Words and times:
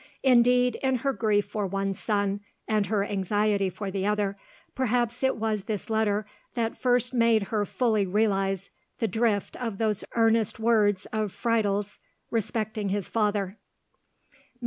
Indeed, 0.23 0.79
in 0.81 0.95
her 1.05 1.13
grief 1.13 1.45
for 1.45 1.67
one 1.67 1.93
son, 1.93 2.39
and 2.67 2.87
her 2.87 3.03
anxiety 3.05 3.69
for 3.69 3.91
the 3.91 4.03
other, 4.07 4.35
perhaps 4.73 5.21
it 5.21 5.37
was 5.37 5.65
this 5.65 5.91
letter 5.91 6.25
that 6.55 6.75
first 6.75 7.13
made 7.13 7.43
her 7.53 7.67
fully 7.67 8.07
realize 8.07 8.71
the 8.97 9.07
drift 9.07 9.55
of 9.57 9.77
those 9.77 10.03
earnest 10.15 10.59
words 10.59 11.05
of 11.13 11.31
Friedel's 11.31 11.99
respecting 12.31 12.89
his 12.89 13.09
father. 13.09 13.59